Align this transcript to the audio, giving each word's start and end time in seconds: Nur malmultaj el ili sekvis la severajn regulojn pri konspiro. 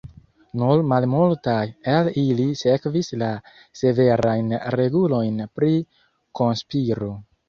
Nur 0.59 0.79
malmultaj 0.91 1.65
el 1.91 2.07
ili 2.21 2.47
sekvis 2.61 3.11
la 3.23 3.27
severajn 3.81 4.47
regulojn 4.77 5.37
pri 5.61 5.71
konspiro. 6.41 7.11